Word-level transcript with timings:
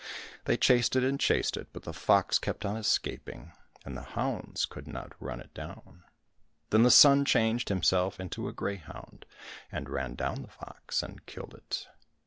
They 0.45 0.57
chased 0.57 0.95
it 0.95 1.03
and 1.03 1.19
chased 1.19 1.55
it, 1.57 1.67
but 1.73 1.83
the 1.83 1.93
fox 1.93 2.39
kept 2.39 2.65
on 2.65 2.75
escaping, 2.75 3.51
and 3.85 3.95
the 3.95 4.01
hounds 4.01 4.65
could 4.65 4.87
not 4.87 5.13
run 5.19 5.39
it 5.39 5.53
down. 5.53 6.03
Then 6.71 6.81
the 6.81 6.89
son 6.89 7.23
changed 7.23 7.69
himself 7.69 8.19
into 8.19 8.47
a 8.47 8.51
greyhound, 8.51 9.27
and 9.71 9.87
ran 9.87 10.15
down 10.15 10.41
the 10.41 10.47
fox 10.47 11.03
and 11.03 11.23
killed 11.27 11.53
it. 11.53 11.87